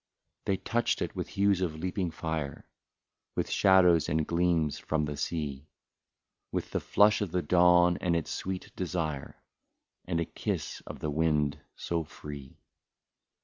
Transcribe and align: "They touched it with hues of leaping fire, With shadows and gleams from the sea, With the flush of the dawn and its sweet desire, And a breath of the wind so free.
"They 0.47 0.57
touched 0.57 1.03
it 1.03 1.15
with 1.15 1.27
hues 1.27 1.61
of 1.61 1.75
leaping 1.75 2.09
fire, 2.09 2.65
With 3.35 3.51
shadows 3.51 4.09
and 4.09 4.25
gleams 4.25 4.79
from 4.79 5.05
the 5.05 5.15
sea, 5.15 5.67
With 6.51 6.71
the 6.71 6.79
flush 6.79 7.21
of 7.21 7.31
the 7.31 7.43
dawn 7.43 7.97
and 8.01 8.15
its 8.15 8.31
sweet 8.31 8.75
desire, 8.75 9.43
And 10.05 10.19
a 10.19 10.25
breath 10.25 10.81
of 10.87 11.01
the 11.01 11.11
wind 11.11 11.59
so 11.75 12.03
free. 12.03 12.57